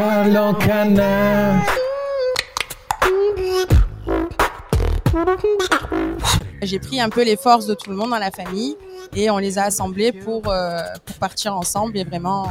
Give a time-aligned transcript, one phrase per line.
[0.00, 1.66] Canard.
[6.62, 8.76] J'ai pris un peu les forces de tout le monde dans la famille
[9.14, 12.48] et on les a assemblés pour, euh, pour partir ensemble et vraiment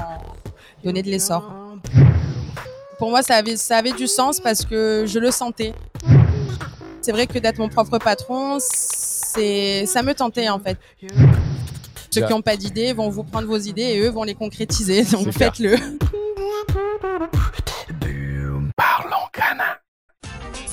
[0.84, 1.52] donner de l'essor.
[3.00, 5.74] Pour moi, ça avait, ça avait du sens parce que je le sentais.
[7.02, 10.78] C'est vrai que d'être mon propre patron, c'est, ça me tentait en fait.
[12.12, 15.04] Ceux qui n'ont pas d'idées vont vous prendre vos idées et eux vont les concrétiser.
[15.12, 15.78] Donc faites-le.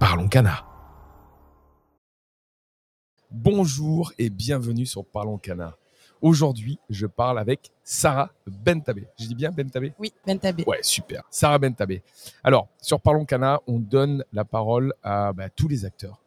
[0.00, 0.64] Parlons Cana.
[3.30, 5.76] Bonjour et bienvenue sur Parlons Cana.
[6.22, 9.06] Aujourd'hui, je parle avec Sarah Bentabé.
[9.18, 9.92] Je dis bien Bentabé?
[9.98, 10.64] Oui, Bentabé.
[10.66, 11.24] Ouais, super.
[11.28, 12.02] Sarah Bentabé.
[12.42, 16.18] Alors, sur Parlons Cana, on donne la parole à bah, tous les acteurs.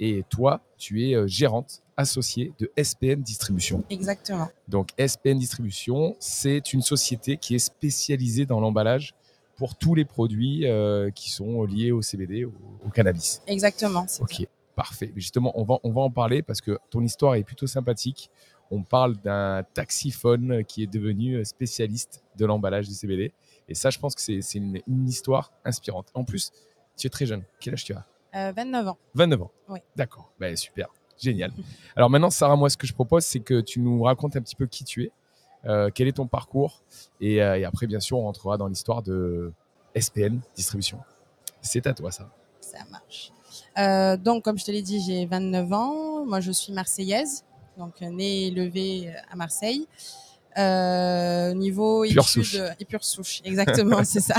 [0.00, 3.84] Et toi, tu es euh, gérante associée de SPN Distribution.
[3.90, 4.48] Exactement.
[4.66, 9.14] Donc, SPN Distribution, c'est une société qui est spécialisée dans l'emballage
[9.56, 12.52] pour tous les produits euh, qui sont liés au CBD, au,
[12.84, 13.42] au cannabis.
[13.46, 14.06] Exactement.
[14.20, 15.12] Ok, parfait.
[15.16, 18.30] Justement, on va, on va en parler parce que ton histoire est plutôt sympathique.
[18.70, 23.32] On parle d'un taxiphone qui est devenu euh, spécialiste de l'emballage du CBD.
[23.68, 26.08] Et ça, je pense que c'est une, une histoire inspirante.
[26.14, 26.50] En plus,
[26.96, 27.42] tu es très jeune.
[27.60, 28.04] Quel âge tu as?
[28.34, 28.98] Euh, 29 ans.
[29.14, 29.50] 29 ans.
[29.68, 29.78] Oui.
[29.96, 30.32] D'accord.
[30.40, 30.88] Ben, super.
[31.20, 31.52] Génial.
[31.94, 34.56] Alors maintenant, Sarah, moi, ce que je propose, c'est que tu nous racontes un petit
[34.56, 35.12] peu qui tu es, euh,
[35.94, 36.82] quel est ton parcours?
[37.20, 39.52] Et, euh, et après, bien sûr, on rentrera dans l'histoire de
[39.98, 40.98] SPN Distribution.
[41.62, 42.28] C'est à toi, ça.
[42.60, 43.32] Ça marche.
[43.78, 46.24] Euh, donc, comme je te l'ai dit, j'ai 29 ans.
[46.26, 47.44] Moi, je suis marseillaise,
[47.78, 49.86] donc euh, née et élevée euh, à Marseille.
[50.56, 52.56] Euh, niveau Pure études souche.
[52.78, 54.36] et pure souche, exactement, c'est ça.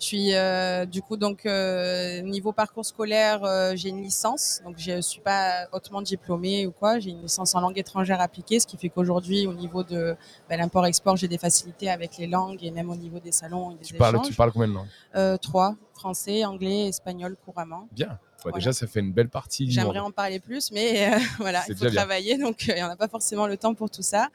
[0.00, 4.76] Je suis euh, du coup donc euh, niveau parcours scolaire, euh, j'ai une licence, donc
[4.78, 7.00] je suis pas hautement diplômée ou quoi.
[7.00, 10.14] J'ai une licence en langue étrangère appliquée, ce qui fait qu'aujourd'hui, au niveau de
[10.48, 13.74] ben, l'import-export, j'ai des facilités avec les langues et même au niveau des salons et
[13.74, 14.12] des Tu échanges.
[14.12, 14.86] parles, tu parles combien de langues?
[15.16, 17.88] Euh, trois français, anglais, espagnol couramment.
[17.90, 18.06] Bien.
[18.06, 18.14] Ouais,
[18.44, 18.56] Voilà.
[18.58, 19.68] Déjà, ça fait une belle partie.
[19.68, 21.94] J'aimerais en parler plus, mais euh, voilà, il faut bien.
[21.94, 24.28] travailler, donc euh, il n'y en a pas forcément le temps pour tout ça.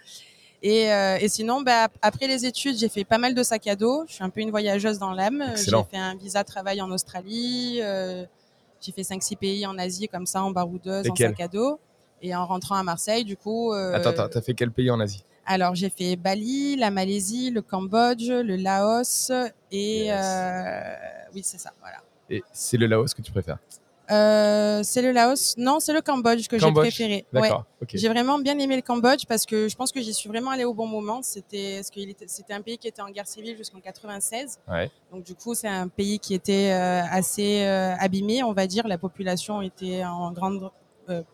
[0.65, 3.75] Et, euh, et sinon, bah, après les études, j'ai fait pas mal de sacs à
[3.75, 4.05] dos.
[4.07, 5.41] Je suis un peu une voyageuse dans l'âme.
[5.41, 7.79] Euh, J'ai fait un visa travail en Australie.
[7.81, 8.23] euh,
[8.81, 11.79] j'ai fait 5-6 pays en Asie comme ça, en baroudeuse, en sac à dos.
[12.21, 13.73] Et en rentrant à Marseille, du coup.
[13.73, 15.23] Attends, attends, t'as fait quel pays en Asie?
[15.45, 19.29] alors, j'ai fait Bali, la Malaisie, le Cambodge, le Laos
[19.71, 20.05] et.
[20.05, 20.15] Yes.
[20.17, 20.93] euh,
[21.35, 21.97] oui, c'est ça, voilà.
[22.29, 23.57] Et c'est le Laos que tu préfères?
[24.13, 27.25] Euh, c'est le Laos Non, c'est le Cambodge que j'ai préféré.
[27.33, 27.49] Ouais.
[27.93, 30.65] J'ai vraiment bien aimé le Cambodge parce que je pense que j'y suis vraiment allée
[30.65, 31.21] au bon moment.
[31.23, 34.59] C'était c'était un pays qui était en guerre civile jusqu'en 96.
[34.69, 34.89] Ouais.
[35.11, 38.87] Donc du coup, c'est un pays qui était euh, assez euh, abîmé, on va dire.
[38.87, 40.69] La population était en grande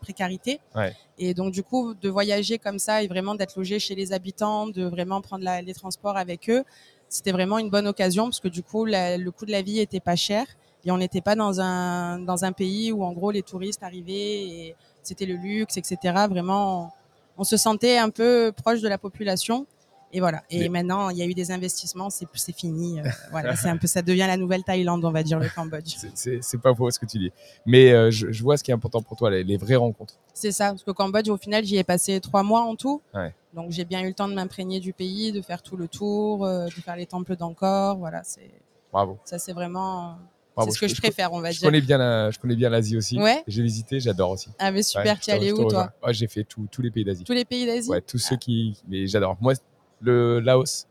[0.00, 0.58] précarité.
[0.74, 0.92] Ouais.
[1.18, 4.66] Et donc du coup, de voyager comme ça et vraiment d'être logé chez les habitants,
[4.66, 6.64] de vraiment prendre la- les transports avec eux,
[7.08, 9.78] c'était vraiment une bonne occasion parce que du coup, la- le coût de la vie
[9.78, 10.44] était pas cher
[10.84, 14.12] et on n'était pas dans un dans un pays où en gros les touristes arrivaient
[14.48, 15.96] et c'était le luxe, etc.
[16.28, 16.92] Vraiment,
[17.38, 19.66] on, on se sentait un peu proche de la population.
[20.12, 20.42] Et voilà.
[20.50, 22.98] Et Mais- maintenant, il y a eu des investissements, c'est c'est fini.
[23.00, 25.94] euh, voilà, c'est un peu, ça devient la nouvelle Thaïlande, on va dire le Cambodge.
[26.14, 27.30] C'est- pas faux ce que tu dis.
[27.64, 30.14] Mais euh, je, je vois ce qui est important pour toi, les, les vraies rencontres.
[30.34, 33.00] C'est ça, parce qu'au Cambodge, au final, j'y ai passé trois mois en tout.
[33.14, 33.32] Ouais.
[33.54, 36.44] Donc j'ai bien eu le temps de m'imprégner du pays, de faire tout le tour,
[36.44, 37.96] euh, de faire les temples d'Angkor.
[37.98, 38.50] Voilà, c'est
[38.92, 39.16] Bravo.
[39.24, 40.18] ça, c'est vraiment.
[40.64, 41.68] C'est ce que je, préfère, on va Je dire.
[41.68, 43.18] connais bien la- je connais bien l'Asie aussi.
[43.18, 43.42] Ouais.
[43.46, 44.48] J'ai visité, j'adore aussi.
[44.58, 46.90] Ah mais super, Ouais, tu es allé où toi Ouais, J'ai fait tout- tous les
[46.90, 47.24] pays d'Asie.
[47.24, 48.76] Tous les pays d'Asie Ouais, tous ceux qui.
[48.88, 49.36] Mais j'adore.
[49.40, 49.54] Moi,
[50.00, 50.86] le Laos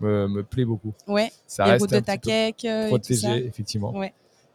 [0.00, 0.92] me, me plaît beaucoup.
[1.06, 1.30] Ouais.
[1.46, 3.96] Ça les reste routes de Takek, euh, protégé, effectivement.
[3.96, 4.12] Ouais.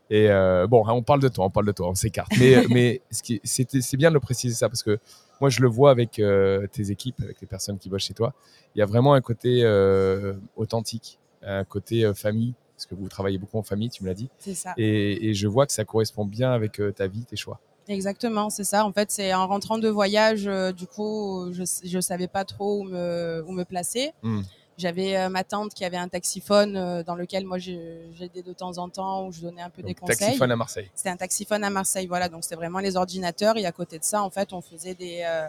[0.09, 2.31] Et euh, bon, on parle de toi, on parle de toi, on s'écarte.
[2.39, 4.99] Mais, mais ce qui- c'était- c'est bien de le préciser ça parce que
[5.41, 8.33] moi, je le vois avec euh, tes équipes, avec les personnes qui bossent chez toi.
[8.75, 13.09] Il y a vraiment un côté euh, authentique, un côté euh, famille, parce que vous
[13.09, 14.29] travaillez beaucoup en famille, tu me l'as dit.
[14.39, 14.73] C'est ça.
[14.77, 17.59] Et, et je vois que ça correspond bien avec euh, ta vie, tes choix.
[17.87, 18.85] Exactement, c'est ça.
[18.85, 22.79] En fait, c'est en rentrant de voyage, euh, du coup, je je savais pas trop
[22.79, 24.11] où me où me placer.
[24.23, 24.41] Hmm.
[24.77, 28.53] J'avais euh, ma tante qui avait un taxiphone euh, dans lequel moi j'ai- j'aidais de
[28.53, 30.17] temps en temps où je donnais un peu des Donc, conseils.
[30.17, 30.91] taxiphone à Marseille.
[30.93, 32.29] C'était un taxiphone à Marseille, voilà.
[32.29, 35.23] Donc c'était vraiment les ordinateurs et à côté de ça, en fait, on faisait des
[35.25, 35.47] euh,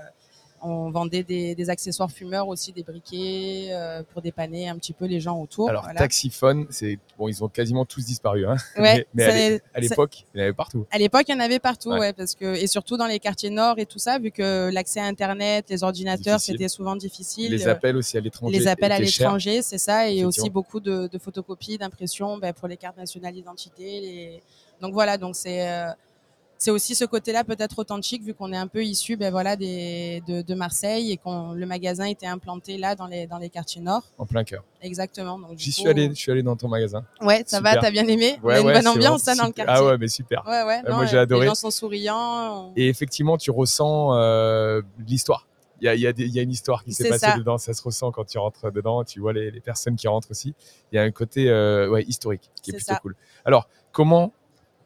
[0.63, 5.07] on vendait des, des accessoires fumeurs aussi, des briquets euh, pour dépanner un petit peu
[5.07, 5.69] les gens autour.
[5.71, 5.99] Alors, voilà.
[5.99, 8.47] taxiphone, c'est bon, ils ont quasiment tous disparu.
[8.47, 8.57] Hein.
[8.77, 10.87] Ouais, mais à l'époque, il y en avait partout.
[10.91, 11.99] À l'époque, il y en avait partout, Ouais.
[12.01, 12.13] ouais.
[12.13, 15.05] parce que et surtout dans les quartiers nord et tout ça, vu que l'accès à
[15.05, 17.51] Internet, les ordinateurs, c'était souvent difficile.
[17.51, 18.59] Les appels aussi à l'étranger.
[18.59, 22.69] les appels à l'étranger, c'est ça, et aussi beaucoup de, de photocopies, d'impressions ben, pour
[22.69, 24.01] les cartes nationales d'identité.
[24.01, 24.43] les-
[24.81, 25.91] Donc voilà, donc c'est euh,
[26.59, 30.23] c'est aussi ce côté-là peut-être authentique vu qu'on est un peu issu ben voilà des
[30.27, 33.81] de, de Marseille et qu'on le magasin était implanté là dans les dans les quartiers
[33.81, 34.03] nord.
[34.19, 34.65] En plein cœur.
[34.83, 35.39] Exactement.
[35.57, 37.05] J'y suis allé, je suis allé dans ton magasin.
[37.21, 38.39] Ouais, ça va, t'as bien aimé?
[38.43, 39.75] Ouais, Il y a une ouais, bonne c'est ambiance ça vraiment dans le quartier.
[39.77, 40.43] Ah ouais, mais super.
[40.47, 40.81] Ouais, ouais.
[40.85, 41.43] Euh, non, moi, j'ai euh, adoré.
[41.43, 42.73] Les gens sont souriants.
[42.77, 45.47] Et effectivement, tu ressens euh, l'histoire.
[45.81, 47.27] Il y a, il y, a des- il y a une histoire qui s'est passée
[47.27, 47.39] ça.
[47.39, 50.33] dedans, ça se ressent quand tu rentres dedans, tu vois les, les personnes qui rentrent
[50.33, 50.55] aussi.
[50.91, 52.99] Il y a un côté euh, ouais, historique qui est, plutôt ça.
[52.99, 53.15] cool.
[53.45, 54.33] Alors, comment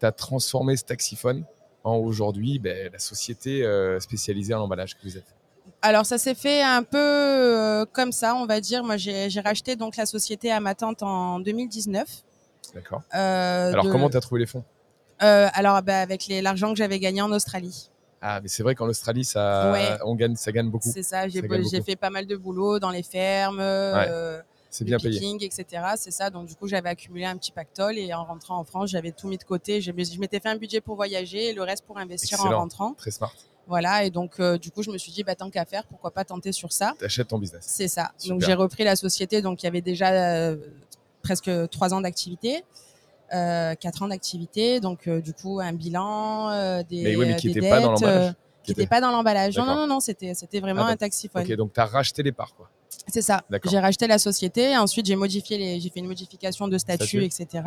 [0.01, 1.45] tu as transformé ce taxiphone
[1.85, 5.35] en aujourd'hui ben, la société euh, spécialisée en emballage que vous êtes
[5.83, 8.85] Alors ça s'est fait un peu euh, comme ça, on va dire.
[8.85, 12.07] Moi, j'ai racheté donc la société à ma tante en 2019.
[12.75, 13.03] D'accord.
[13.15, 14.65] Euh, Alors, de- comment tu as trouvé les fonds?
[15.23, 17.91] Euh, Alors, bah, avec l'argent que j'avais gagné en Australie.
[18.21, 19.99] Ah, mais c'est vrai qu'en Australie, ça, Ouais.
[20.05, 20.91] on gagne, ça gagne beaucoup.
[20.93, 21.29] C'est ça.
[21.29, 21.43] J'ai
[21.83, 23.61] fait pas mal de boulot dans les fermes,
[24.73, 25.21] C'est bien payé.
[25.21, 25.83] picking, etc.
[25.97, 26.31] C'est ça.
[26.31, 29.29] Donc du coup, j'avais accumulé un petit pactole et en rentrant en France, j'avais tout
[29.29, 29.83] mis de côté.
[29.83, 32.95] Je m'étais fait un budget pour voyager et le reste pour investir en rentrant.
[32.95, 33.35] Très smart.
[33.67, 34.05] Voilà.
[34.05, 36.25] Et donc euh, du coup, je me suis dit, bah tant qu'à faire, pourquoi pas
[36.25, 36.95] tenter sur ça?
[36.99, 37.65] Tu achètes ton business.
[37.69, 38.13] C'est ça.
[38.17, 38.35] Super.
[38.35, 40.57] Donc j'ai repris la société, donc il y avait déjà euh,
[41.23, 42.65] presque trois ans d'activité,
[43.35, 47.69] euh, quatre ans d'activité, donc du coup un bilan, des, Mais oui, mais qui n'était
[47.69, 48.35] pas dans l'emballage.
[48.65, 49.59] qui n'était pas dans l'emballage.
[49.59, 51.43] Non, non, non, c'était c'était vraiment Ah, un taxiphone.
[51.43, 52.55] Ok, donc tu as racheté les parts.
[52.57, 52.71] Quoi.
[53.09, 53.43] C'est ça.
[53.69, 57.65] J'ai racheté la société, ensuite j'ai modifié les, j'ai fait une modification de statut, etc.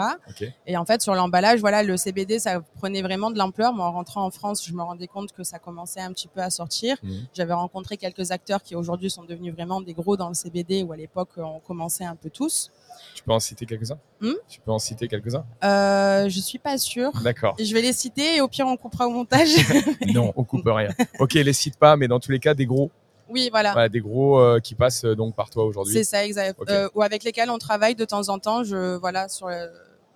[0.66, 3.74] Et en fait sur l'emballage, voilà, le CBD ça prenait vraiment de l'ampleur.
[3.74, 6.42] Moi en rentrant en France, je me rendais compte que ça commençait un petit peu
[6.42, 6.98] à sortir.
[7.04, 7.28] Mhm.
[7.34, 10.92] J'avais rencontré quelques acteurs qui aujourd'hui sont devenus vraiment des gros dans le CBD, où
[10.94, 12.72] à l'époque on commençait un peu tous.
[13.14, 14.00] Tu peux en citer quelques-uns?
[14.22, 15.46] Hmm Tu peux en citer quelques-uns?
[15.64, 17.12] Euh, je suis pas sûre.
[17.24, 17.56] D'accord.
[17.60, 19.50] Je vais les citer et au pire on coupera au montage.
[20.14, 20.90] Non, on coupe rien.
[21.20, 22.92] Ok, les cite pas, mais dans tous les cas, des gros,
[23.30, 23.74] oui, voilà.
[23.74, 25.94] voilà, des gros euh, qui passent euh, donc par toi aujourd'hui.
[25.94, 26.60] C'est ça, exact.
[26.70, 28.64] Euh, ou avec lesquels on travaille de temps en temps.
[28.64, 29.50] Je voilà sur.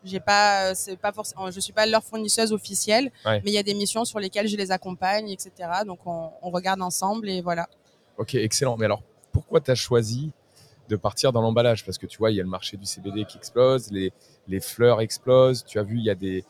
[0.06, 3.42] J'ai pas, c'est pas forcément, je suis pas leur fournisseuse officielle, Ouais.
[3.44, 5.52] mais il y a des missions sur lesquelles je les accompagne, etc.
[5.86, 7.68] Donc on, on regarde ensemble et voilà.
[8.18, 8.78] Ok, excellent.
[8.78, 9.02] Mais alors,
[9.34, 10.32] pourquoi tu as choisi
[10.88, 11.84] de partir dans l'emballage?
[11.86, 14.14] Parce que tu vois, il y a le marché du CBD qui explose, les,
[14.48, 15.66] les fleurs explosent.
[15.66, 16.46] Tu as vu, il y a des,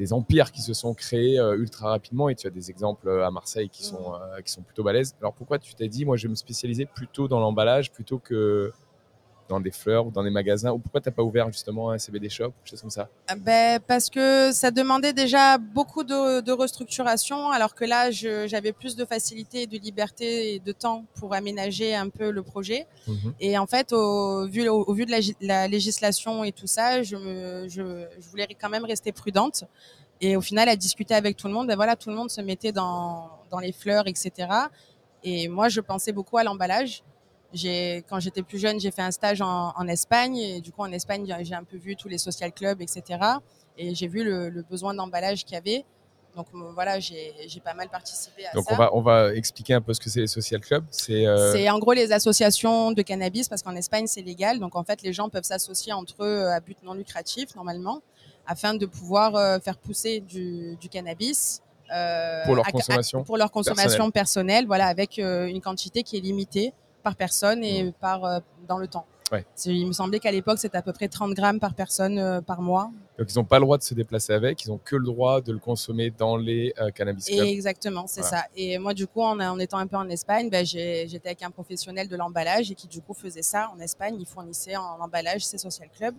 [0.00, 3.26] des empires qui se sont créés euh, ultra rapidement et tu as des exemples euh,
[3.26, 5.14] à Marseille qui sont, euh, qui sont plutôt balèzes.
[5.20, 8.72] Alors pourquoi tu t'es dit, moi, je vais me spécialiser plutôt dans l'emballage plutôt que
[9.50, 11.98] dans des fleurs ou dans des magasins Ou pourquoi tu n'as pas ouvert justement un
[11.98, 13.08] CBD shop ou quelque chose comme ça?
[13.28, 18.72] Ah Ben, parce que ça demandait déjà beaucoup de, de restructuration, alors que là, j'avais
[18.72, 22.86] plus de facilité, de liberté et de temps pour aménager un peu le projet.
[23.06, 23.34] Mhm.
[23.40, 26.66] Et en fait, au vu, au, au vu de la, gi- la législation et tout
[26.66, 29.64] ça, je, me, je, je voulais quand même rester prudente.
[30.22, 32.40] Et au final, à discuter avec tout le monde, ben voilà, tout le monde se
[32.42, 34.30] mettait dans, dans les fleurs, etc.
[35.24, 37.02] Et moi, je pensais beaucoup à l'emballage.
[37.52, 40.36] J'ai, quand j'étais plus jeune, j'ai fait un stage en, en Espagne.
[40.36, 43.18] Et du coup, en Espagne, j'ai- un peu vu tous les social clubs, etc.
[43.76, 45.84] Et j'ai vu le, le besoin d'emballage qu'il y avait.
[46.36, 48.74] Donc euh, voilà, j'ai j'ai pas mal participé à Donc ça.
[48.74, 50.84] on va, on va expliquer un peu ce que c'est les social clubs.
[50.90, 54.60] C'est euh, C'est en gros les associations de cannabis parce qu'en Espagne c'est légal.
[54.60, 58.00] Donc en fait les gens peuvent s'associer entre eux à but non lucratif normalement
[58.46, 61.62] afin de pouvoir euh, faire pousser du, du cannabis.
[61.92, 66.04] euh, Pour leur à- à- consommation pour leur consommation personnelle, voilà, avec euh, une quantité
[66.04, 68.38] qui est limitée par personne et par euh,
[68.68, 69.06] dans le temps.
[69.32, 69.44] Ouais.
[69.66, 72.62] Il me semblait qu'à l'époque c'était à peu près 30 grammes par personne euh, par
[72.62, 72.90] mois.
[73.16, 75.40] donc ils n'ont pas le droit de se déplacer avec, ils ont que le droit
[75.40, 77.46] de le consommer dans les euh, cannabis clubs.
[77.46, 78.38] Et exactement, c'est Voilà.
[78.38, 78.44] ça.
[78.56, 81.50] Et moi, du coup, en, en étant un peu en Espagne, ben, j'étais avec un
[81.52, 84.16] professionnel de l'emballage et qui, du coup, faisait ça en Espagne.
[84.18, 86.16] Il fournissait en emballage ses social clubs.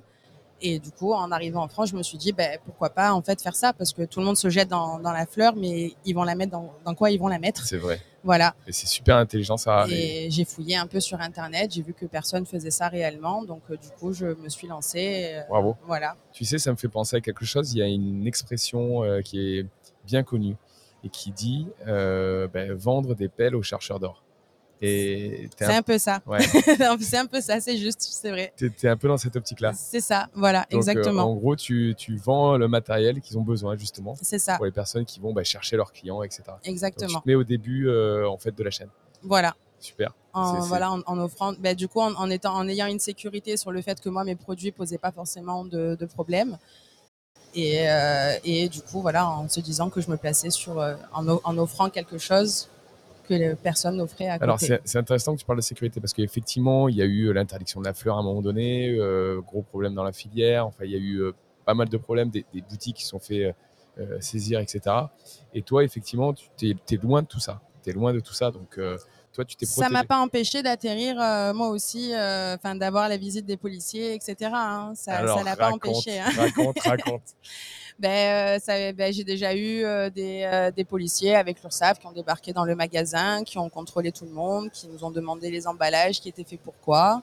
[0.61, 3.21] Et du coup, en arrivant en France, je me suis dit, ben, pourquoi pas en
[3.21, 3.73] fait faire ça?
[3.73, 6.35] Parce que tout le monde se jette dans, dans la fleur, mais ils vont la
[6.35, 7.99] mettre dans, dans quoi ils vont la mettre C'est vrai.
[8.23, 8.53] Voilà.
[8.67, 9.87] Et c'est super intelligent ça.
[9.89, 13.61] Et j'ai fouillé un peu sur internet, j'ai vu que personne faisait ça réellement, donc
[13.71, 15.31] euh, du coup je me suis lancée.
[15.33, 15.75] euh, Bravo.
[15.87, 16.15] voilà.
[16.31, 17.73] Tu sais, ça me fait penser à quelque chose.
[17.73, 19.65] Il y a une expression euh, qui est
[20.05, 20.55] bien connue
[21.03, 24.21] et qui dit ben, vendre des pelles aux chercheurs d'or.
[24.83, 26.21] Et C'est un, un peu ça.
[26.25, 26.39] ouais,
[27.01, 28.51] c'est un peu ça, c'est juste, c'est vrai.
[28.57, 29.73] t'es- t'es un peu dans cette optique-là.
[29.75, 31.23] C'est ça, voilà, Donc, euh, exactement.
[31.31, 34.71] en gros, tu, tu vends le matériel qu'ils ont besoin justement C'est ça, pour les
[34.71, 36.41] personnes qui vont bah, chercher leurs clients, etc.
[36.47, 37.21] Donc, tu exactement.
[37.21, 38.89] te mets au début euh, en fait de la chaîne.
[39.21, 39.55] Voilà.
[39.79, 40.13] Super.
[40.33, 43.57] En, voilà, en, en offrant, ben, du coup, en, en étant, en ayant une sécurité
[43.57, 46.57] sur le fait que moi, mes produits posaient pas forcément de, de problème.
[47.53, 50.81] Et, euh, et du coup, voilà, en se disant que je me plaçais sur,
[51.13, 52.69] en offrant quelque chose
[53.39, 54.43] que personnes n'offraient à côté.
[54.43, 57.79] Alors c'est intéressant que tu parles de sécurité parce qu'effectivement il y a eu l'interdiction
[57.79, 60.91] de la fleur à un moment donné, euh, gros problème dans la filière, enfin il
[60.91, 61.33] y a eu euh,
[61.65, 63.53] pas mal de problèmes, des, des boutiques qui sont fait
[64.00, 64.95] euh, saisir, etc.
[65.53, 68.51] Et toi effectivement tu es, loin de tout ça, tu es loin de tout ça,
[68.51, 68.97] donc euh,
[69.33, 73.17] toi tu t'es ça m'a pas empêché d'atterrir euh, moi aussi, euh, enfin d'avoir la
[73.17, 74.51] visite des policiers, etc.
[74.53, 74.93] hein.
[74.95, 76.19] Ça, ça l'a pas empêché.
[76.19, 76.29] hein.
[76.35, 77.21] raconte, raconte.
[78.00, 82.65] Ben, euh, ben, j'ai déjà eu des, des policiers avec l'URSSAF qui ont débarqué dans
[82.65, 86.29] le magasin, qui ont contrôlé tout le monde, qui nous ont demandé les emballages, qui
[86.29, 87.21] étaient faits pourquoi.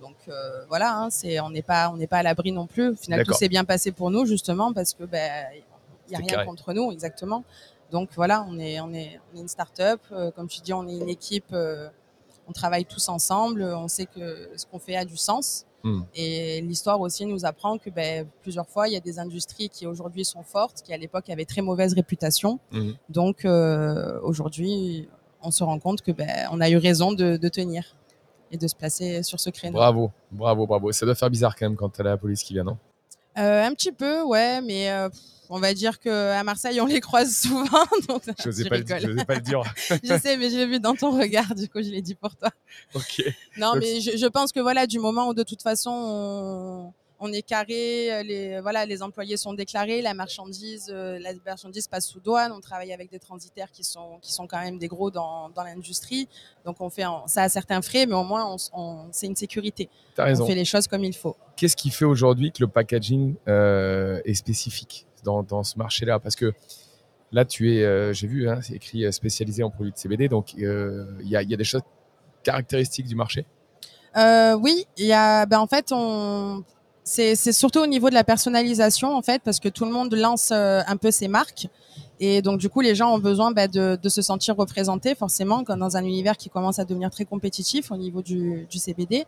[0.00, 0.14] Donc
[0.68, 2.90] voilà, hein, c'est, on n'est pas, on n'est pas à l'abri non plus.
[2.90, 5.44] Au final, tout s'est bien passé pour nous justement parce que ben,
[6.06, 6.46] il y a rien carré.
[6.46, 7.42] contre nous exactement.
[7.92, 10.00] Donc voilà, on est, on est, on est une start-up.
[10.10, 11.52] euh, comme tu dis, on est une équipe.
[11.52, 11.88] euh,
[12.48, 13.62] on travaille tous ensemble.
[13.62, 15.66] On sait que ce qu'on fait a du sens.
[15.84, 16.02] Hmm.
[16.14, 19.86] Et l'histoire aussi nous apprend que ben, plusieurs fois, il y a des industries qui
[19.86, 22.58] aujourd'hui sont fortes, qui à l'époque avaient très mauvaise réputation.
[22.72, 22.94] Mhm.
[23.08, 25.08] Donc euh, aujourd'hui,
[25.42, 27.96] on se rend compte que ben, on a eu raison de, de tenir
[28.52, 29.74] et de se placer sur ce créneau.
[29.74, 30.92] Bravo, bravo, bravo.
[30.92, 32.78] Ça doit faire bizarre quand même quand t'as la police qui vient, non?
[33.38, 35.08] Euh, un petit peu, ouais, mais euh,
[35.48, 37.84] on va dire qu'à Marseille, on les croise souvent.
[38.08, 38.76] donc Je n'osais pas,
[39.24, 39.62] pas le dire.
[40.02, 42.36] je sais, mais je l'ai vu dans ton regard, du coup, je l'ai dit pour
[42.36, 42.50] toi.
[42.94, 43.24] ok.
[43.56, 46.92] Non, Donc- mais je, je pense que voilà, du moment où de toute façon on,
[47.24, 51.86] on est carré, euh, les voilà, les employés sont déclarés, la marchandise, euh, la marchandise
[51.86, 52.52] passe sous douane.
[52.52, 55.62] On travaille avec des transitaires qui sont qui sont quand même des gros dans, dans
[55.62, 56.28] l'industrie.
[56.64, 59.88] Donc on fait ça a certains frais, mais au moins on, c'est une sécurité.
[60.16, 60.44] T'as raison.
[60.44, 61.36] On fait les choses comme il faut.
[61.56, 66.18] qu'est-ce qui fait aujourd'hui que le packaging euh, est spécifique dans, dans ce marché-là?
[66.18, 66.52] Parce que
[67.30, 70.54] là, tu es, euh, j'ai vu, hein, c'est écrit spécialisé en produits de CBD, donc
[70.58, 71.82] euh, il y, a, y a des choses
[72.42, 73.46] caractéristiques du marché?
[74.16, 76.62] Euh, oui, il y a, ben en fait, on,
[77.04, 80.50] c'est, surtout au niveau de la personnalisation en fait, parce que tout le monde lance
[80.52, 81.68] euh, un peu ses marques,
[82.20, 85.96] et donc du coup, les gens ont besoin ben, de, se sentir représentés forcément, dans
[85.96, 89.26] un univers qui commence à devenir très compétitif au niveau du, CBD.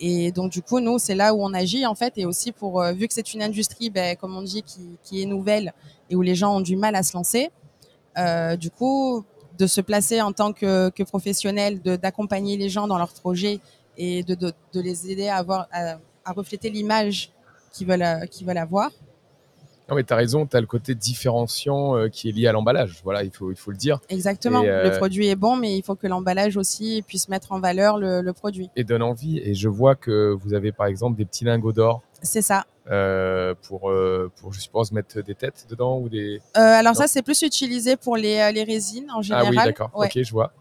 [0.00, 2.80] Et donc du coup, nous, c'est là où on agit en fait, et aussi pour
[2.80, 4.64] euh, vu que c'est une industrie, ben, comme on dit,
[5.04, 5.74] qui, est nouvelle
[6.08, 7.50] et où les gens ont du mal à se lancer.
[8.16, 9.24] Euh, du coup,
[9.58, 13.60] de se placer en tant que, professionnel, d'accompagner les gens dans leurs projets
[13.98, 15.68] et de, les aider à, avoir,
[16.24, 17.30] à refléter l'image
[17.72, 18.90] qu'ils veulent, euh, qu'ils veulent avoir.
[19.88, 22.52] Non, mais tu as raison, tu as le côté différenciant euh, qui est lié à
[22.52, 23.00] l'emballage.
[23.04, 23.98] Voilà, il faut, il faut le dire.
[24.08, 24.62] Exactement.
[24.62, 27.60] Et, euh, Le produit est bon, mais il faut que l'emballage aussi puisse mettre en
[27.60, 28.70] valeur le, le produit.
[28.76, 29.38] Et donne envie.
[29.40, 32.64] Et je vois que vous avez par exemple des petits lingots d'or C'est ça.
[32.90, 33.92] euh, pour,
[34.36, 36.40] pour, je suppose, mettre des têtes dedans ou des.
[36.54, 37.00] Alors Non.
[37.00, 39.48] ça, c'est plus utilisé pour les, les résines en Ah général.
[39.50, 39.90] oui, d'accord.
[39.94, 40.06] Ouais.
[40.06, 40.52] Ok, je vois.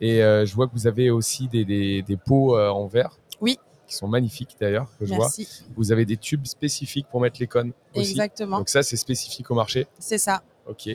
[0.00, 3.18] Et je vois que vous avez aussi des, des, des pots en verre.
[3.40, 3.58] Oui.
[3.88, 5.30] Qui sont magnifiques d'ailleurs, que je vois.
[5.76, 8.10] Vous avez des tubes spécifiques pour mettre les cônes aussi.
[8.10, 8.58] Exactement.
[8.58, 9.86] Donc ça, c'est spécifique au marché.
[9.98, 10.42] C'est ça.
[10.68, 10.90] Ok.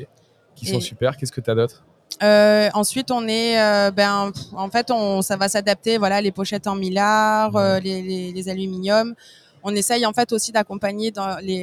[0.56, 1.18] Qui sont Et- super.
[1.18, 1.84] Qu'est-ce que tu as d'autre?
[2.22, 5.98] Euh, ensuite, on est, euh, ben, pff, en fait, on, ça va s'adapter.
[5.98, 9.16] Voilà, les pochettes en millard, euh, les, les, les aluminiums.
[9.64, 11.12] On essaye en fait aussi d'accompagner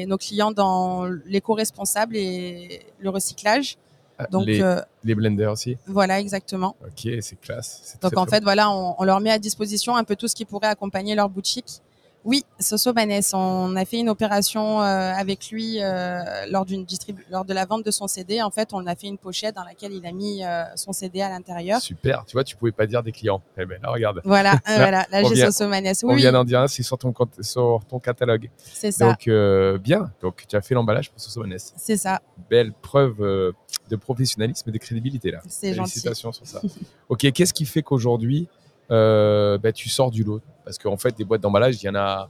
[0.06, 3.76] nos clients dans l'éco-responsable et le recyclage.
[4.22, 5.76] Ah, Donc les, euh, les blenders aussi.
[5.86, 6.76] voilà, exactement.
[6.84, 7.96] Ok, c'est classe.
[8.02, 10.44] Donc en fait, voilà, on, on leur met à disposition un peu tout ce qui
[10.44, 11.80] pourrait accompagner leur boutique.
[12.24, 16.84] Oui, Soso Banès, on a fait une opération euh, avec lui euh, lors d'une
[17.30, 18.42] lors de la vente de son CD.
[18.42, 21.22] En fait, on a fait une pochette dans laquelle il a mis euh, son CD
[21.22, 21.80] à l'intérieur.
[21.80, 22.24] Super.
[22.26, 23.40] Tu vois, tu pouvais pas dire des clients.
[23.56, 24.20] Eh ben là, regarde.
[24.24, 26.04] Voilà, euh, voilà, là on j'ai Soso Manès.
[26.04, 28.50] On Oui, vient d'en dire un, c'est sur ton, sur ton catalogue.
[28.58, 30.12] c'est ça, Donc, euh, bien.
[30.20, 31.56] Donc, tu as fait l'emballage pour Sosomanes.
[31.76, 32.20] c'est ça.
[32.50, 35.40] Belle preuve de professionnalisme et de crédibilité, là.
[35.48, 35.92] C'est gentil.
[35.92, 36.60] Félicitations sur ça.
[37.08, 38.48] ok, qu'est-ce qui fait qu'aujourd'hui,
[38.90, 42.28] bah, tu sors du lot Parce qu'en fait, des boîtes d'emballage, il y en a,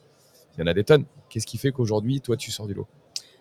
[0.59, 1.05] y en a des tonnes.
[1.29, 2.87] Qu'est-ce qui fait qu'aujourd'hui, toi, tu sors du lot?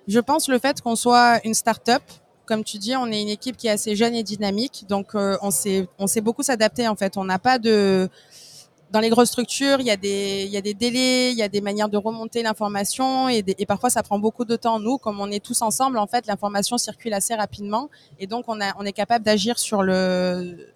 [0.07, 2.01] Je pense le fait qu'on soit une start-up,
[2.49, 5.38] comme tu dis, on est une équipe qui est assez jeune et dynamique, donc euh,
[5.43, 7.15] on sait on beaucoup s'adapter en fait.
[7.15, 8.09] On n'a pas de
[8.89, 11.47] dans les grosses structures, il y a des y a des délais, il y a
[11.47, 14.79] des manières de remonter l'information et, parfois ça prend beaucoup de temps.
[14.79, 18.59] Nous, comme on est tous ensemble, en fait, l'information circule assez rapidement et donc on
[18.59, 20.73] a on est capable d'agir sur le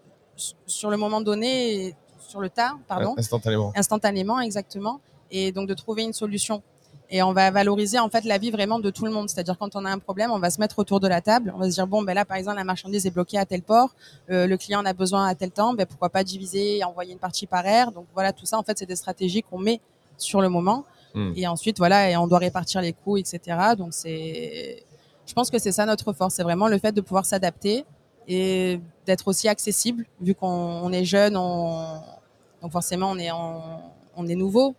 [0.68, 1.96] sur le moment donné,
[2.34, 3.72] sur le tas, pardon, Instantanément.
[3.76, 5.00] instantanément, exactement,
[5.30, 6.64] et donc de trouver une solution.
[7.12, 9.30] Et on va valoriser en fait la vie vraiment de tout le monde.
[9.30, 11.54] C'est-à-dire quand on a un problème, on va se mettre autour de la table.
[11.56, 13.62] On va se dire bon ben là par exemple la marchandise est bloquée à tel
[13.62, 13.90] port,
[14.32, 17.14] euh, le client en a besoin à tel temps, ben pourquoi pas diviser et envoyer
[17.14, 17.92] une partie par air.
[17.92, 19.80] Donc voilà tout ça en fait c'est des stratégies qu'on met
[20.18, 20.86] sur le moment.
[21.14, 21.34] Hmm.
[21.36, 23.40] Et ensuite voilà et on doit répartir les coûts etc.
[23.78, 24.84] Donc c'est,
[25.28, 27.86] je pense que c'est ça notre force, c'est vraiment le fait de pouvoir s'adapter
[28.28, 32.02] et d'être aussi accessible vu qu'on on est jeune, on...
[32.64, 33.62] donc forcément on est on,
[34.16, 34.74] on est nouveau.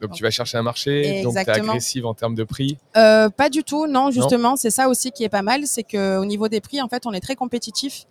[0.00, 1.72] Donc tu vas chercher un marché, donc tu es Exactement.
[1.72, 2.78] agressive en termes de prix.
[2.96, 6.18] Euh, pas du tout, non, justement, c'est ça aussi qui est pas mal, c'est que
[6.18, 8.06] au niveau des prix, en fait, on est très compétitif.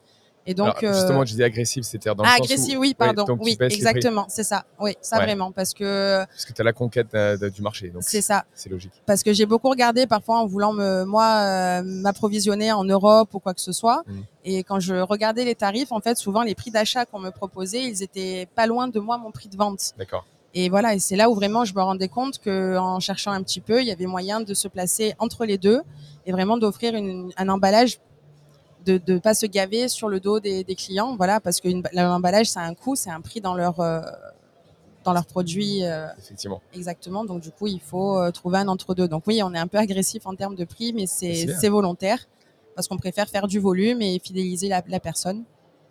[0.50, 2.78] Et donc, Alors, euh, justement, je disais agressive, c'était dans le ah, sens où- agressif,
[2.80, 5.24] oui, pardon, oui, exactement, c'est ça, oui, ça Ouais.
[5.26, 8.46] vraiment, parce que Parce que tu as la conquête euh, du marché, donc c'est ça,
[8.54, 8.94] c'est logique.
[9.06, 13.40] parce que j'ai beaucoup regardé parfois en voulant me, moi, euh, m'approvisionner en Europe ou
[13.40, 14.20] quoi que ce soit, Mm.
[14.46, 17.84] et quand je regardais les tarifs, en fait, souvent les prix d'achat qu'on me proposait,
[17.84, 19.92] ils étaient pas loin de moi mon prix de vente.
[19.98, 20.26] D'accord.
[20.54, 23.44] Et voilà, et c'est là où vraiment je me rendais compte que en cherchant un
[23.44, 25.82] petit peu, il y avait moyen de se placer entre les deux
[26.26, 28.00] et vraiment d'offrir un emballage,
[28.92, 32.48] de ne pas se gaver sur le dos des, des clients, voilà, parce que l'emballage
[32.48, 34.02] ça a un coût, c'est un prix dans leur euh,
[35.04, 36.62] dans leurs produits euh, Effectivement.
[36.74, 37.24] exactement.
[37.26, 39.08] Donc du coup, il faut euh, trouver un entre deux.
[39.08, 41.70] Donc oui, on est un peu agressif en termes de prix, mais C'est c'est c'est
[41.70, 42.28] volontaire
[42.76, 45.44] parce qu'on préfère faire du volume et fidéliser la, la personne.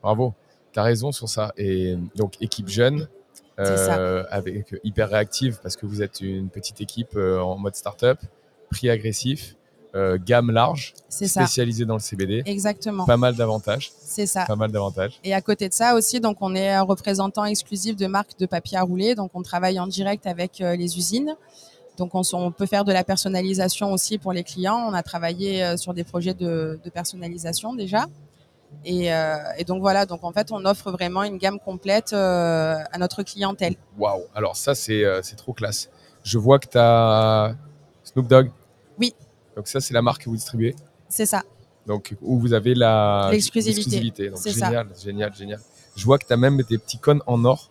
[0.03, 0.35] Bravo.
[0.73, 1.53] Tu as raison sur ça.
[1.57, 3.09] Et donc, équipe jeune,
[3.57, 3.91] C'est
[4.31, 8.19] avec hyper réactive parce que vous êtes une petite équipe en mode startup,
[8.71, 9.57] prix agressif,
[9.95, 12.43] euh, gamme large, ça, spécialisée dans le CBD.
[12.47, 13.05] exactement.
[13.05, 13.90] Pas mal d'avantages.
[13.99, 14.45] C'est ça.
[14.47, 15.19] Pas mal d'avantages.
[15.25, 18.47] Et à côté de ça aussi, donc on est un représentant exclusif de marques de
[18.47, 19.14] papier à rouler.
[19.14, 21.37] Donc on travaille en direct avec euh, les usines.
[21.97, 24.76] Donc on, peut faire de la personnalisation aussi pour les clients.
[24.88, 28.07] On a travaillé euh, sur des projets de, de personnalisation déjà.
[28.85, 32.76] Et, euh, et donc voilà, donc en fait on offre vraiment une gamme complète euh,
[32.90, 33.75] à notre clientèle.
[33.99, 34.23] Waouh.
[34.35, 35.90] Alors, ça, c'est euh, c'est trop classe.
[36.23, 37.55] Je vois que tu as
[38.05, 38.50] Snoop Dogg.
[38.99, 39.14] Oui.
[39.56, 40.76] Donc, ça, c'est la marque que vous distribuez.
[41.08, 41.42] C'est ça.
[41.86, 44.28] Donc, où vous avez la L'exclusivité.
[44.28, 44.66] Donc, C'est ça.
[44.66, 45.60] génial, génial, génial.
[45.97, 47.71] Je vois que tu as même des petits cônes en or.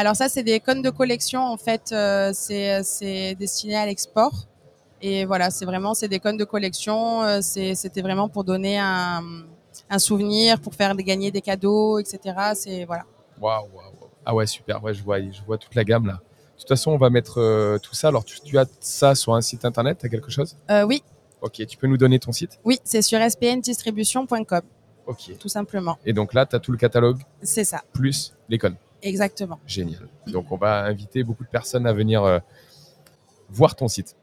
[0.00, 1.42] Alors ça, c'est des cônes de collection.
[1.42, 4.46] En fait, euh, c'est c'est destiné à l'export.
[5.02, 7.24] Et voilà, c'est vraiment c'est des cônes de collection.
[7.24, 9.24] Euh, C'était vraiment pour donner un,
[9.90, 12.20] un souvenir, pour faire gagner des cadeaux, etc.
[12.54, 13.06] C'est voilà.
[13.40, 14.10] Waouh, waouh, waouh.
[14.24, 14.80] Ah ouais, super.
[14.84, 16.20] Ouais, je vois, je vois toute la gamme là.
[16.58, 18.08] De toute façon, on va mettre euh, tout ça.
[18.08, 20.56] Alors, tu, tu as ça sur un site internet, tu as quelque chose?
[20.70, 21.02] Euh, oui,
[21.40, 22.58] Ok, tu peux nous donner ton site?
[22.64, 24.60] Oui, c'est sur spndistribution.com,
[25.06, 25.38] Ok.
[25.38, 25.96] tout simplement.
[26.04, 28.74] Et donc là, tu as tout le catalogue C'est ça, plus cônes.
[29.02, 29.60] exactement.
[29.66, 30.08] Génial.
[30.26, 32.40] Donc, on va inviter beaucoup de personnes à venir euh,
[33.50, 34.16] voir ton site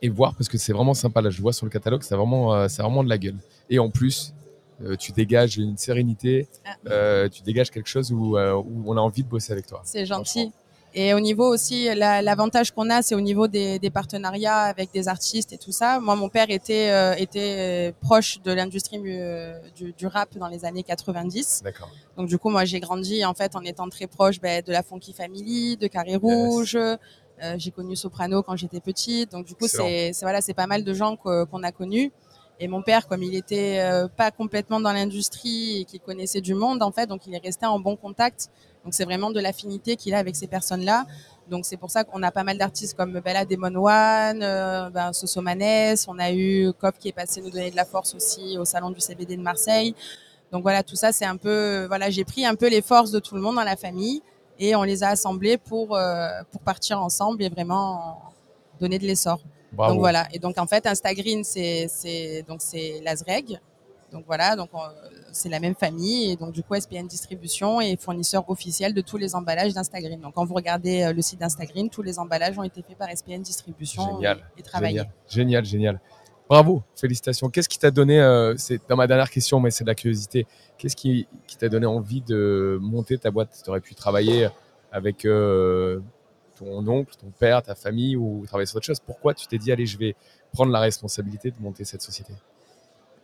[0.00, 1.20] et voir parce que c'est vraiment sympa.
[1.22, 3.36] Là, je vois sur le catalogue, c'est vraiment, c'est vraiment de la gueule.
[3.68, 4.32] Et en plus,
[4.80, 6.76] euh, tu dégages une sérénité, Ah.
[6.88, 9.80] euh, tu dégages quelque chose où, euh, où on a envie de bosser avec toi.
[9.84, 10.52] C'est gentil.
[10.94, 14.90] Et au niveau aussi, la- l'avantage qu'on a, c'est au niveau des, des partenariats avec
[14.92, 16.00] des artistes et tout ça.
[16.00, 20.48] Moi, mon père était, euh, était euh, proche de l'industrie euh, du, du rap dans
[20.48, 21.60] les années 90.
[21.62, 21.90] D'accord.
[22.16, 24.82] Donc du coup, moi, j'ai grandi en fait en étant très proche ben, de la
[24.82, 26.76] Funky Family, de Carré Rouge.
[26.76, 29.30] Euh, j'ai connu Soprano quand j'étais petite.
[29.32, 32.10] Donc du coup, c'est voilà, pas mal de gens qu'on a connus.
[32.60, 36.54] Et mon père, comme il était euh, pas complètement dans l'industrie et qu'il connaissait du
[36.54, 38.48] monde, en fait, donc il est resté en bon contact.
[38.88, 41.04] Donc c'est vraiment de l'affinité qu'il a avec ces personnes-là.
[41.50, 45.12] Donc c'est pour ça qu'on a pas mal d'artistes comme Bella Demon One, euh, ben,
[45.12, 48.56] Soso Manès, on a eu Cop qui est passé nous donner de la force aussi
[48.56, 49.94] au salon du CBD de Marseille.
[50.52, 53.18] Donc voilà, tout ça c'est un peu, voilà, j'ai pris un peu les forces de
[53.18, 54.22] tout le monde dans la famille
[54.58, 58.22] et on les a assemblés pour euh, pour partir ensemble et vraiment
[58.80, 59.38] donner de l'essor.
[59.76, 60.26] Donc voilà.
[60.32, 63.60] Et donc en fait, Instagreen, c'est c'est donc c'est Lazreg.
[64.12, 64.78] Donc voilà, donc on-
[65.32, 69.18] c'est la même famille et donc du coup SPN Distribution est fournisseur officiel de tous
[69.18, 70.20] les emballages d'Instagreen.
[70.20, 73.08] Donc quand vous regardez euh, le site d'Instagreen, tous les emballages ont été faits par
[73.14, 74.50] SPN Distribution Génial.
[74.56, 74.98] et travaillés.
[74.98, 76.00] Génial, génial, génial.
[76.48, 77.50] Bravo, félicitations.
[77.50, 80.46] Qu'est-ce qui t'a donné, euh, c'est dans ma dernière question, mais c'est de la curiosité,
[80.78, 83.60] qu'est-ce qui, qui t'a donné envie de monter ta boîte?
[83.62, 84.48] Tu aurais pu travailler
[84.90, 86.00] avec euh,
[86.58, 89.00] ton oncle, ton père, ta famille ou travailler sur autre chose.
[89.00, 90.16] Pourquoi tu t'es dit, allez, je vais
[90.54, 92.32] prendre la responsabilité de monter cette société?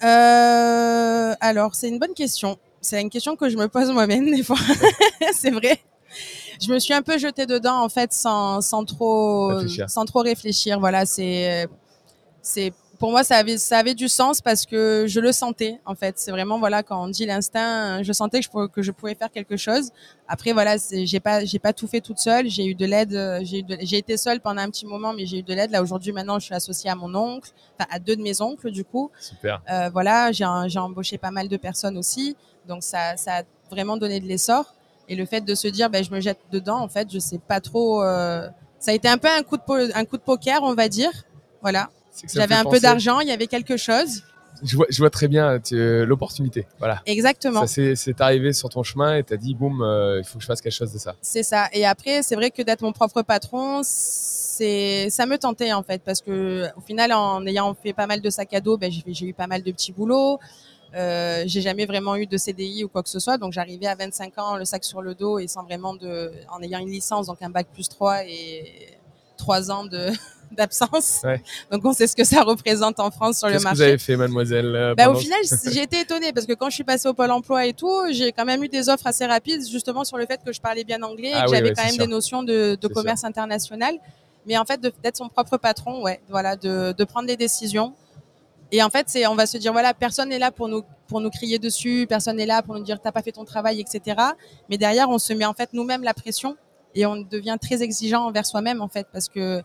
[0.05, 2.59] Euh, alors, c'est une bonne question.
[2.81, 4.57] C'est une question que je me pose moi-même des fois.
[5.33, 5.79] c'est vrai.
[6.61, 9.90] Je me suis un peu jetée dedans en fait sans, sans trop Réfléchir.
[9.90, 10.79] sans trop réfléchir.
[10.79, 11.67] Voilà, c'est
[12.43, 15.94] c'est pour moi ça avait ça avait du sens parce que je le sentais en
[15.94, 16.14] fait.
[16.18, 19.14] C'est vraiment voilà quand on dit l'instinct, je sentais que je pouvais, que je pouvais
[19.14, 19.90] faire quelque chose.
[20.28, 22.48] Après voilà, j'ai pas j'ai pas tout fait toute seule.
[22.48, 23.14] J'ai eu de l'aide.
[23.14, 25.70] euh, J'ai j'ai été seule pendant un petit moment, mais j'ai eu de l'aide.
[25.70, 28.70] Là aujourd'hui maintenant, je suis associée à mon oncle, enfin à deux de mes oncles
[28.70, 29.11] du coup.
[29.20, 29.61] Super.
[29.70, 32.37] Euh, voilà, j'ai j'ai embauché pas mal de personnes aussi.
[32.68, 34.74] Donc ça, ça, vraiment donner de l'essor.
[35.07, 37.38] Et le fait de se dire, ben, je me jette dedans, en fait, je sais
[37.38, 38.02] pas trop.
[38.02, 40.88] euh, ça a été un peu un coup de, un coup de poker, on va
[40.88, 41.11] dire.
[41.61, 41.90] Voilà.
[42.33, 44.22] J'avais un peu d'argent, il y avait quelque chose.
[44.62, 46.66] Je vois, je vois très bien tu- euh, l'opportunité.
[46.79, 47.03] Voilà.
[47.07, 47.66] Exactement.
[47.66, 50.61] C'est arrivé sur ton chemin et t'as dit, boum, euh, il faut que je fasse
[50.61, 51.14] quelque chose de ça.
[51.20, 51.68] C'est ça.
[51.72, 56.00] Et après, c'est vrai que d'être mon propre patron, c'est, ça me tentait en fait,
[56.05, 59.03] parce que au final, en ayant fait pas mal de sacs à dos, ben, j'ai,
[59.09, 60.38] j'ai eu pas mal de petits boulots.
[60.94, 63.96] Euh, j'ai jamais vraiment eu de CDI ou quoi que ce soit, donc j'arrivais à
[63.96, 67.27] 25 ans, le sac sur le dos et sans vraiment de, en ayant une licence,
[67.27, 68.96] donc un bac plus 3 et
[69.37, 70.11] 3 ans de,
[70.55, 71.21] d'absence.
[71.25, 71.43] Ouais.
[71.71, 73.77] Donc on sait ce que ça représente en France sur le Qu'est-ce que marché.
[73.77, 75.40] vous avez fait, mademoiselle euh, Bah, au final,
[75.73, 78.33] j'ai été étonnée parce que quand je suis passée au Pôle emploi et tout, j'ai
[78.33, 81.03] quand même eu des offres assez rapides justement sur le fait que je parlais bien
[81.03, 82.05] anglais et Ah que oui, j'avais ouais, quand même sûr.
[82.05, 83.95] des notions de, commerce international.
[84.47, 87.95] Mais en fait, d'être son propre patron, ouais, voilà, de, de prendre des décisions.
[88.73, 91.21] Et en fait, c'est, on va se dire, voilà, personne n'est là pour nous, pour
[91.21, 94.21] nous crier dessus, personne n'est là pour nous dire, t'as pas fait ton travail, etc.
[94.69, 96.57] Mais derrière, on se met en fait nous-mêmes la pression
[96.95, 99.62] et on devient très exigeant envers soi-même, en fait, parce que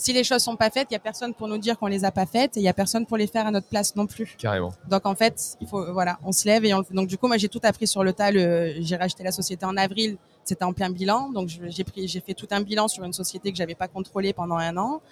[0.00, 2.06] si les choses sont pas faites, il y a personne pour nous dire qu'on les
[2.06, 4.06] a pas faites et il y a personne pour les faire à notre place non
[4.06, 4.34] plus.
[4.38, 4.72] Carrément.
[4.88, 7.36] Donc en fait, il faut voilà, on se lève et on, donc du coup moi
[7.36, 8.32] j'ai tout appris sur le tas.
[8.32, 12.32] J'ai racheté la société en avril, c'était en plein bilan, donc j'ai pris, j'ai fait
[12.32, 15.02] tout un bilan sur une société que j'avais pas contrôlée pendant un an.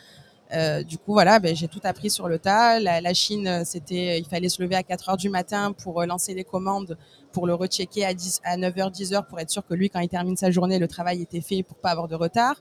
[0.54, 2.80] Euh, du coup voilà, ben, j'ai tout appris sur le tas.
[2.80, 6.06] La, la Chine, c'était, il fallait se lever à 4 heures du matin pour euh,
[6.06, 6.96] lancer les commandes,
[7.32, 9.90] pour le rechecker à 10, à 9 h 10 heures pour être sûr que lui
[9.90, 12.56] quand il termine sa journée, le travail était fait pour pas avoir de retard.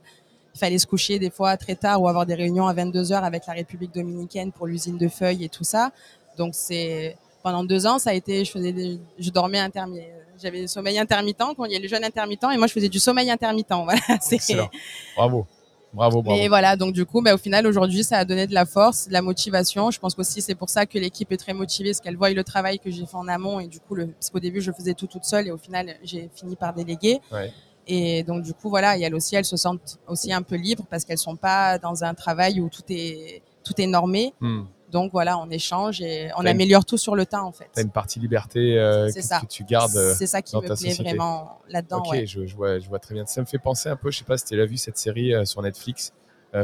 [0.58, 3.24] Il fallait se coucher des fois très tard ou avoir des réunions à 22 heures
[3.24, 5.92] avec la République dominicaine pour l'usine de feuilles et tout ça.
[6.36, 10.04] Donc c'est pendant deux ans, ça a été, je faisais, des- je dormais intermittent,
[10.42, 12.90] j'avais le sommeil intermittent quand il y a les jeunes intermittents et moi je faisais
[12.90, 13.68] du sommeil intermittent.
[13.86, 14.00] Voilà.
[14.32, 14.70] Excellent.
[15.16, 15.46] Bravo.
[15.94, 16.40] Bravo, bravo.
[16.42, 19.08] Et voilà, donc du coup, bah, au final, aujourd'hui, ça a donné de la force,
[19.08, 19.90] de la motivation.
[19.90, 22.44] Je pense qu'aussi, c'est pour ça que l'équipe est très motivée, parce qu'elle voit le
[22.44, 23.60] travail que j'ai fait en amont.
[23.62, 25.96] Et du coup, le, parce qu'au début, je faisais tout toute seule, et au final,
[26.04, 27.20] j'ai fini par déléguer.
[27.32, 27.52] Ouais.
[27.88, 30.86] Et donc, du coup, voilà, et elles aussi, elles se sentent aussi un peu libres,
[30.90, 34.34] parce qu'elles sont pas dans un travail où tout est, tout est normé.
[34.42, 34.64] Hmm.
[34.92, 37.68] Donc voilà, on échange et on une- améliore tout sur le tas, en fait.
[37.74, 39.40] T'as une partie liberté euh, que, ça.
[39.42, 39.96] que tu gardes.
[39.98, 41.04] euh, C'est ça qui dans me ta plaît société.
[41.10, 42.26] vraiment là-dedans, ok, ouais.
[42.26, 43.26] je, je vois, je vois très bien.
[43.26, 45.34] Ça me fait penser un peu, je sais pas si tu as vu cette série
[45.34, 46.14] euh, sur Netflix,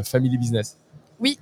[0.02, 0.78] Family Business.
[1.20, 1.38] Oui.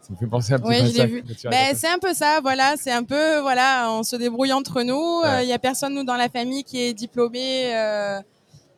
[0.00, 1.22] Ça me fait penser un petit Ouais, peu je l'ai vu.
[1.24, 1.76] tu Ben, racontes.
[1.76, 5.20] c'est un peu ça, voilà, c'est un peu, voilà, on se débrouille entre nous.
[5.24, 5.46] Il Ouais.
[5.48, 7.74] y a personne nous dans la famille qui est diplômé.
[7.76, 8.20] euh,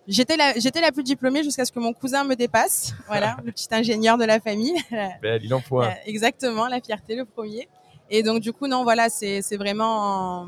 [0.09, 2.93] J'étais la, j'étais la plus diplômée jusqu'à ce que mon cousin me dépasse.
[3.07, 4.75] Voilà, le petit ingénieur de la famille.
[5.21, 7.69] Belle, il en faut Exactement, la fierté, le premier.
[8.11, 10.47] Et donc du coup, non, voilà, c'est c'est vraiment,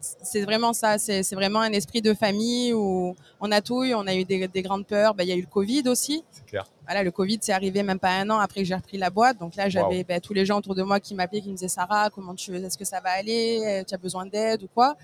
[0.00, 0.98] c'est vraiment ça.
[0.98, 3.94] C'est c'est vraiment un esprit de famille où on a tout eu.
[3.94, 5.14] On a eu des, des grandes peurs.
[5.14, 6.66] Ben, Il y a eu le Covid aussi C'est clair.
[6.84, 9.38] voilà, le Covid, c'est arrivé même pas un an après que j'ai repris la boîte.
[9.38, 11.68] Donc là, j'avais ben, tous les gens autour de moi qui m'appelaient, qui me disaient
[11.68, 13.62] Sarah, comment tu, est-ce que ça va aller?
[13.64, 14.96] Euh, Tu as besoin d'aide ou quoi?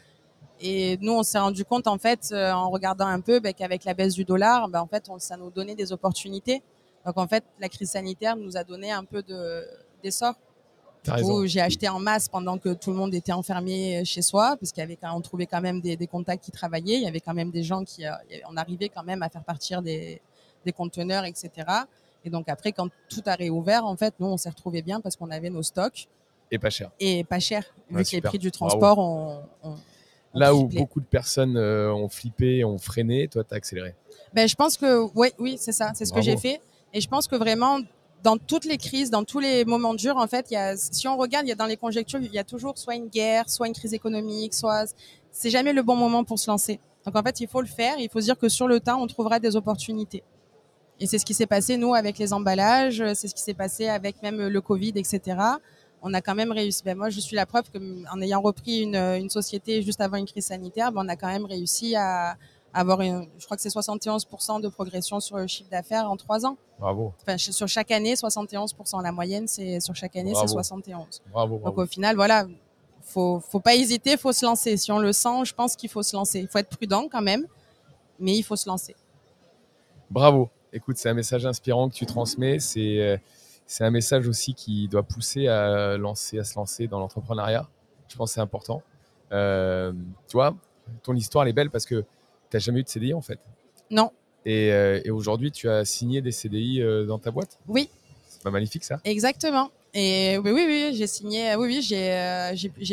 [0.60, 3.84] Et nous, on s'est rendu compte en fait, euh, en regardant un peu, ben, qu'avec
[3.84, 6.62] la baisse du dollar, ben, en fait, on, ça nous donnait des opportunités.
[7.04, 9.64] Donc en fait, la crise sanitaire nous a donné un peu de
[10.02, 10.34] d'essor.
[11.22, 14.72] Coup, j'ai acheté en masse pendant que tout le monde était enfermé chez soi, parce
[14.72, 16.96] qu'il y avait quand on trouvait quand même des, des contacts qui travaillaient.
[16.96, 18.10] Il y avait quand même des gens qui, euh,
[18.50, 20.20] on arrivait quand même à faire partir des,
[20.64, 21.50] des conteneurs, etc.
[22.24, 25.14] Et donc après, quand tout a réouvert, en fait, nous, on s'est retrouvés bien parce
[25.14, 26.08] qu'on avait nos stocks
[26.50, 26.90] Et pas cher.
[26.98, 27.62] et pas cher.
[27.88, 29.76] Vu Ouais, que les prix du transport ont, ont
[30.34, 33.94] Là où beaucoup de personnes euh, ont flippé, ont freiné, toi, t'as accéléré.
[34.34, 36.60] Ben, je pense que oui, oui, c'est ça, c'est ce que j'ai fait.
[36.92, 37.78] Et je pense que vraiment,
[38.22, 41.08] dans toutes les crises, dans tous les moments durs, en fait, il y a, si
[41.08, 43.48] on regarde, il y a dans les conjectures, il y a toujours soit une guerre,
[43.48, 44.94] soit une crise économique, soit
[45.30, 46.80] c'est jamais le bon moment pour se lancer.
[47.04, 47.98] Donc en fait, il faut le faire.
[47.98, 50.22] Il faut se dire que sur le tas, on trouvera des opportunités.
[50.98, 53.88] Et c'est ce qui s'est passé nous avec les emballages, c'est ce qui s'est passé
[53.88, 55.36] avec même le Covid, etc.
[56.02, 56.82] On a quand même réussi.
[56.84, 57.78] Ben moi, je suis la preuve que
[58.12, 61.28] en ayant repris une, une société juste avant une crise sanitaire, ben on a quand
[61.28, 62.36] même réussi à
[62.74, 66.44] avoir une, je crois que c'est 71% de progression sur le chiffre d'affaires en trois
[66.44, 66.56] ans.
[66.78, 69.02] Bravo, Enfin, sur chaque année, 71%.
[69.02, 70.52] La moyenne, c'est sur chaque année, c'est Bravo.
[70.52, 71.22] 71.
[71.32, 71.82] bravo, Donc bravo.
[71.82, 72.46] au final, voilà,
[73.02, 74.76] faut faut pas hésiter, faut se lancer.
[74.76, 76.40] Si on le sent, je pense qu'il faut se lancer.
[76.40, 77.46] Il faut être prudent quand même,
[78.20, 78.94] mais il faut se lancer.
[80.10, 80.50] Bravo.
[80.72, 82.58] Écoute, c'est un message inspirant que tu transmets.
[82.58, 83.16] C'est euh,
[83.66, 87.68] c'est un message aussi qui doit pousser à lancer, à se lancer dans l'entrepreneuriat.
[88.08, 88.82] Je pense que c'est important.
[89.32, 89.92] Euh,
[90.28, 90.56] tu vois,
[91.02, 92.06] ton histoire elle est belle parce que tu
[92.54, 93.40] n'as jamais eu de CDI en fait.
[93.90, 94.10] Non,
[94.44, 97.58] Et, euh, et aujourd'hui, tu as signé des CDI euh, dans ta boîte?
[97.68, 97.88] oui,
[98.28, 99.00] C'est pas magnifique ça?
[99.04, 99.70] Exactement.
[99.98, 101.54] Et oui, oui, oui, j'ai signé.
[101.56, 102.52] Oui, oui, j'ai, euh,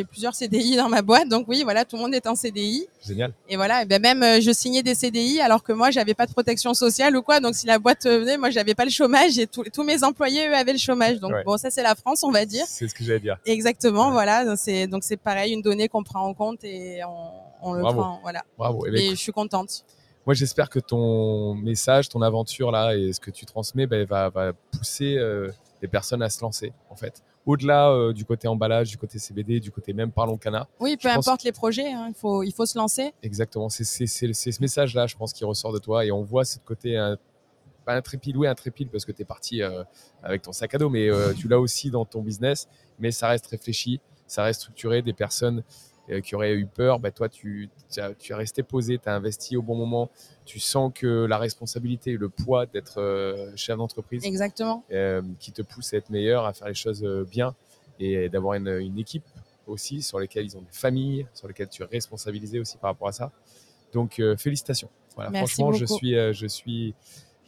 [0.09, 1.27] plusieurs CDI dans ma boîte.
[1.27, 2.87] Donc oui, voilà, tout le monde est en CDI.
[3.05, 3.33] Génial.
[3.49, 6.25] Et voilà, et ben même euh, je signais des CDI alors que moi j'avais pas
[6.27, 7.41] de protection sociale ou quoi.
[7.41, 10.01] Donc si la boîte euh, venait, moi j'avais pas le chômage et tous tous mes
[10.05, 11.19] employés eux avaient le chômage.
[11.19, 11.43] Donc Ouais.
[11.43, 12.63] bon, ça c'est la France, on va dire.
[12.69, 13.37] C'est ce que j'allais dire.
[13.45, 14.11] Exactement, Ouais.
[14.13, 14.45] voilà.
[14.45, 17.81] Donc c'est donc c'est pareil, une donnée qu'on prend en compte et on, on le
[17.81, 17.99] Bravo.
[18.01, 18.43] prend, voilà.
[18.57, 18.85] Bravo.
[18.87, 19.83] Eh ben, Et écoute, je suis contente.
[20.25, 24.29] moi, j'espère que ton message, ton aventure là et ce que tu transmets ben, va,
[24.29, 25.49] va pousser euh,
[25.83, 27.21] les personnes à se lancer, en fait.
[27.45, 30.65] Au-delà euh, du côté emballage, du côté CBD, du côté même Parlons Cana.
[30.79, 33.13] Oui, peu pense- importe les projets, hein, il faut il faut se lancer.
[33.21, 33.67] Exactement.
[33.69, 36.05] C'est ce message-là, je pense, qui ressort de toi.
[36.05, 37.17] Et on voit ce côté, euh,
[37.85, 39.83] pas intrépide, oui, intrépide, parce que tu es parti euh,
[40.23, 42.69] avec ton sac à dos, mais euh, tu l'as aussi dans ton business.
[42.97, 45.01] Mais ça reste réfléchi, ça reste structuré.
[45.01, 45.63] Des personnes
[46.23, 49.15] qui auraient eu peur, bah, toi, tu, tu as, tu es resté posé, tu as
[49.15, 50.09] investi au bon moment.
[50.45, 54.83] Tu sens que la responsabilité et le poids d'être euh, chef d'entreprise Exactement.
[54.91, 57.55] euh, qui te pousse à être meilleur, à faire les choses euh, bien
[57.99, 59.23] et d'avoir une, une équipe
[59.67, 63.07] aussi sur lesquelles ils ont des familles, sur lesquelles tu es responsabilisé aussi par rapport
[63.07, 63.31] à ça.
[63.93, 64.89] Donc euh, félicitations.
[65.15, 66.95] Voilà, Merci franchement, je suis, euh, je suis,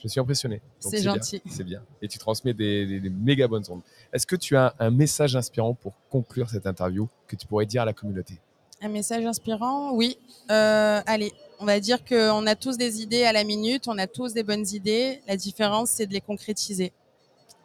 [0.04, 0.62] je suis impressionné.
[0.80, 1.42] C'est gentil.
[1.50, 1.82] C'est bien.
[2.02, 3.82] Et tu transmets des, des- des méga bonnes ondes.
[4.14, 7.82] Est-ce que tu as un message inspirant pour conclure cette interview que tu pourrais dire
[7.82, 8.40] à la communauté?
[8.82, 10.18] Un message inspirant, oui.
[10.52, 14.06] Euh, allez, on va dire qu'on a tous des idées à la minute, on a
[14.06, 15.22] tous des bonnes idées.
[15.28, 16.92] La différence, c'est de les concrétiser.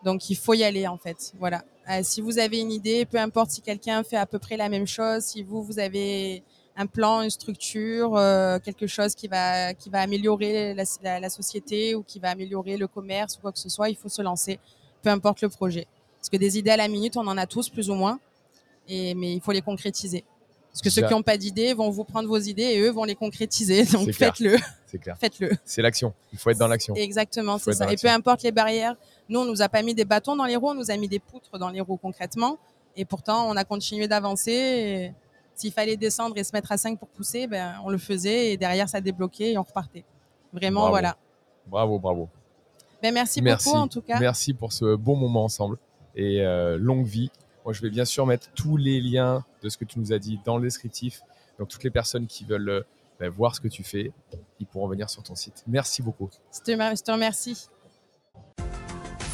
[0.04, 1.32] Donc, il faut y aller, en fait.
[1.38, 1.62] Voilà.
[1.90, 4.68] Euh, si vous avez une idée, peu importe si quelqu'un fait à peu près la
[4.68, 6.42] même chose, si vous, vous avez
[6.82, 11.30] un plan, une structure, euh, quelque chose qui va, qui va améliorer la, la- la
[11.30, 14.22] société ou qui va améliorer le commerce ou quoi que ce soit, il faut se
[14.22, 14.58] lancer,
[15.02, 15.86] peu importe le projet.
[16.18, 18.18] Parce que des idées à la minute, on en a tous plus ou moins,
[18.88, 20.24] et, mais il faut les concrétiser.
[20.72, 23.04] Parce que ceux qui n'ont pas d'idées vont vous prendre vos idées et eux vont
[23.04, 23.84] les concrétiser.
[23.92, 25.16] Donc faites-le, C'est clair.
[25.18, 25.50] faites-le.
[25.64, 26.14] C'est l'action.
[26.32, 26.94] Il faut être dans l'action.
[26.94, 27.92] Exactement, c'est ça.
[27.92, 28.94] Et peu importe les barrières,
[29.28, 31.08] nous on nous a pas mis des bâtons dans les roues, on nous a mis
[31.08, 32.56] des poutres dans les roues concrètement.
[32.96, 34.52] Et pourtant, on a continué d'avancer.
[34.52, 35.12] et
[35.60, 38.56] S'il fallait descendre et se mettre à 5 pour pousser, ben on le faisait et
[38.56, 40.06] derrière ça débloquait et on repartait.
[40.54, 40.92] Vraiment, Bravo.
[40.94, 41.16] voilà.
[41.66, 42.28] Bravo, bravo.
[43.02, 43.68] Ben merci, Merci.
[43.68, 44.18] beaucoup en tout cas.
[44.18, 45.76] Merci pour ce bon moment ensemble
[46.16, 47.30] et euh, longue vie.
[47.66, 50.18] Moi, je vais bien sûr mettre tous les liens de ce que tu nous as
[50.18, 51.20] dit dans le descriptif.
[51.58, 52.82] Donc, toutes les personnes qui veulent euh,
[53.18, 54.12] ben, voir ce que tu fais,
[54.60, 55.62] ils pourront venir sur ton site.
[55.66, 56.30] Merci beaucoup.
[56.54, 57.68] Je te remercie.